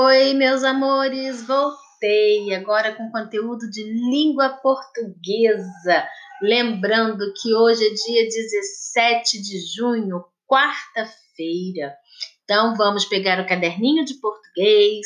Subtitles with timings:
[0.00, 6.06] Oi, meus amores, voltei agora com conteúdo de língua portuguesa.
[6.40, 11.96] Lembrando que hoje é dia 17 de junho, quarta-feira.
[12.44, 15.04] Então, vamos pegar o caderninho de português,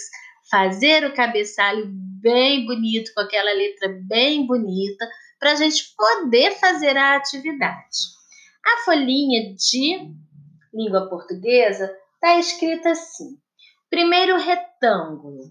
[0.51, 1.87] fazer o cabeçalho
[2.21, 7.97] bem bonito, com aquela letra bem bonita, para a gente poder fazer a atividade.
[8.63, 10.13] A folhinha de
[10.75, 13.41] língua portuguesa está escrita assim
[13.93, 15.51] Primeiro retângulo.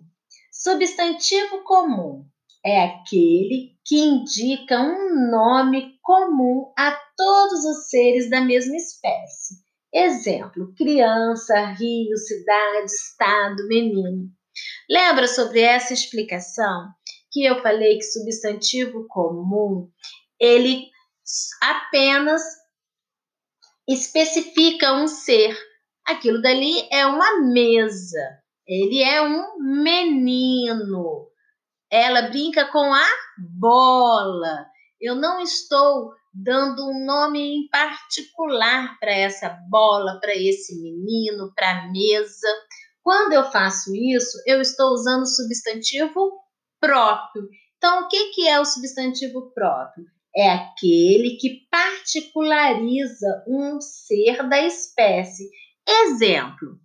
[0.52, 2.26] Substantivo comum
[2.66, 9.58] é aquele que indica um nome comum a todos os seres da mesma espécie.
[9.94, 14.28] Exemplo: criança, rio, cidade, estado, menino.
[14.90, 16.88] Lembra sobre essa explicação
[17.32, 19.88] que eu falei que substantivo comum
[20.40, 20.90] ele
[21.62, 22.42] apenas
[23.88, 25.56] especifica um ser
[26.06, 28.42] Aquilo dali é uma mesa.
[28.68, 31.28] Ele é um menino.
[31.90, 33.08] Ela brinca com a
[33.38, 34.66] bola.
[35.00, 41.72] Eu não estou dando um nome em particular para essa bola, para esse menino, para
[41.72, 42.48] a mesa.
[43.04, 46.32] Quando eu faço isso, eu estou usando o substantivo
[46.80, 47.48] próprio.
[47.78, 50.06] Então, o que, que é o substantivo próprio?
[50.36, 55.50] É aquele que particulariza um ser da espécie.
[55.88, 56.80] Exemplo: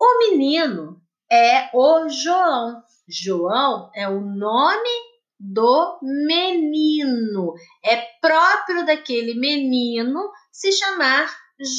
[0.00, 2.82] o menino é o João.
[3.08, 4.90] João é o nome
[5.38, 7.54] do menino.
[7.84, 11.34] É próprio daquele menino se chamar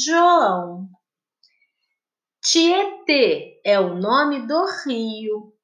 [0.06, 0.88] João.
[2.42, 5.54] Tietê é o nome do rio.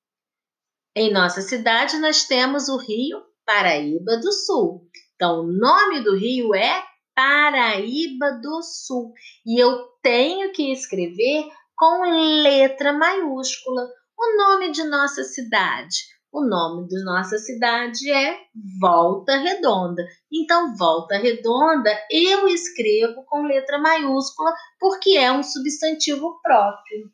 [0.97, 4.89] Em nossa cidade, nós temos o rio Paraíba do Sul.
[5.15, 9.13] Então, o nome do rio é Paraíba do Sul.
[9.47, 12.03] E eu tenho que escrever com
[12.43, 15.97] letra maiúscula o nome de nossa cidade.
[16.33, 18.39] O nome de nossa cidade é
[18.81, 20.07] Volta Redonda.
[20.33, 27.11] Então, Volta Redonda eu escrevo com letra maiúscula porque é um substantivo próprio.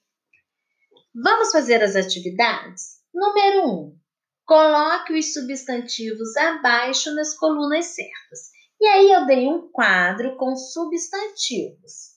[1.15, 2.97] Vamos fazer as atividades?
[3.15, 3.71] Número 1.
[3.71, 3.99] Um,
[4.45, 8.56] coloque os substantivos abaixo nas colunas certas.
[8.81, 12.17] E aí eu dei um quadro com substantivos.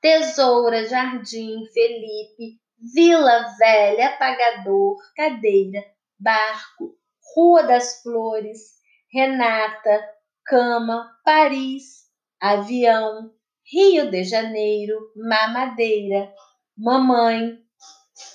[0.00, 2.58] Tesoura, Jardim, Felipe,
[2.94, 5.84] Vila Velha, Apagador, Cadeira,
[6.18, 6.96] Barco,
[7.34, 8.78] Rua das Flores,
[9.12, 10.02] Renata,
[10.46, 12.06] Cama, Paris,
[12.40, 13.30] Avião,
[13.70, 16.32] Rio de Janeiro, Mamadeira,
[16.76, 17.58] Mamãe,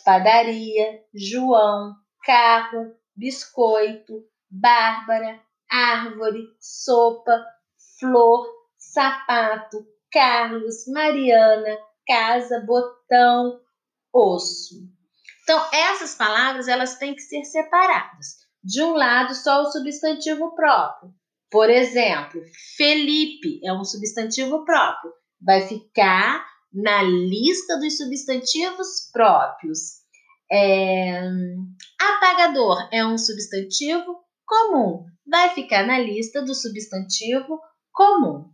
[0.06, 5.42] Padaria, João, Carro, Biscoito, Bárbara,
[5.76, 7.46] árvore, sopa,
[8.00, 8.48] flor,
[8.78, 11.78] sapato, Carlos, Mariana,
[12.08, 13.60] casa, botão,
[14.14, 14.76] osso.
[15.44, 18.46] Então, essas palavras elas têm que ser separadas.
[18.64, 21.14] De um lado, só o substantivo próprio.
[21.52, 22.42] Por exemplo,
[22.76, 25.12] Felipe é um substantivo próprio.
[25.40, 30.04] Vai ficar na lista dos substantivos próprios.
[30.52, 31.22] É...
[32.00, 37.60] Apagador é um substantivo comum vai ficar na lista do substantivo
[37.92, 38.50] comum,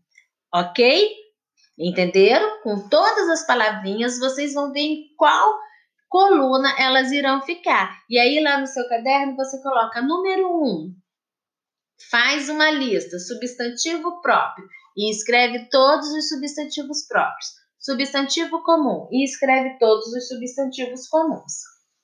[0.53, 1.09] ok?
[1.78, 2.62] Entenderam?
[2.62, 5.59] Com todas as palavrinhas, vocês vão ver em qual
[6.07, 8.00] coluna elas irão ficar.
[8.09, 10.63] E aí, lá no seu caderno, você coloca número 1.
[10.63, 10.96] Um,
[12.09, 17.47] faz uma lista, substantivo próprio, e escreve todos os substantivos próprios.
[17.80, 21.53] Substantivo comum, e escreve todos os substantivos comuns.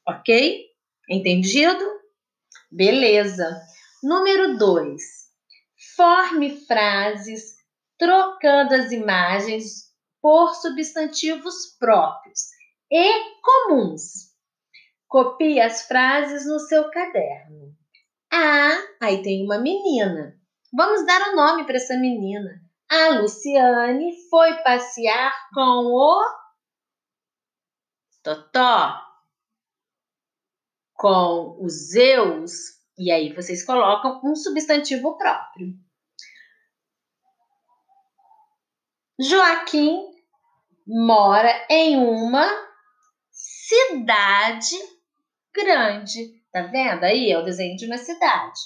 [0.07, 0.65] Ok?
[1.09, 1.83] Entendido?
[2.71, 3.61] Beleza.
[4.03, 5.01] Número 2.
[5.95, 7.55] Forme frases
[7.97, 9.91] trocando as imagens
[10.21, 12.41] por substantivos próprios
[12.91, 14.35] e comuns.
[15.07, 17.75] Copie as frases no seu caderno.
[18.31, 20.39] Ah, aí tem uma menina.
[20.71, 22.61] Vamos dar um nome para essa menina.
[22.89, 26.23] A Luciane foi passear com o
[28.21, 29.01] Totó,
[30.93, 35.73] com o Zeus e aí vocês colocam um substantivo próprio.
[39.19, 39.99] Joaquim
[40.85, 42.47] mora em uma
[43.31, 44.75] cidade
[45.53, 46.41] grande.
[46.51, 47.03] Tá vendo?
[47.03, 48.59] Aí é o desenho de uma cidade.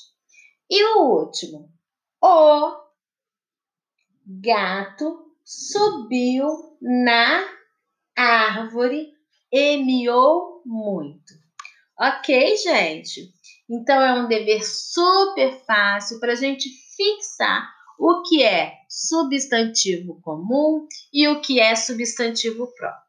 [0.69, 1.69] E o último.
[2.21, 2.79] O
[4.25, 7.47] gato subiu na
[8.15, 9.11] árvore
[9.51, 11.40] e miou muito.
[12.01, 13.31] Ok, gente?
[13.69, 16.67] Então, é um dever super fácil para a gente
[16.97, 23.05] fixar o que é substantivo comum e o que é substantivo próprio.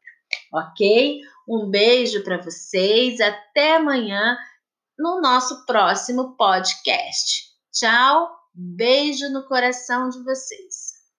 [0.53, 1.21] ok?
[1.49, 4.37] Um beijo para vocês, até amanhã
[4.97, 7.51] no nosso próximo podcast.
[7.71, 10.92] Tchau, beijo no coração de vocês.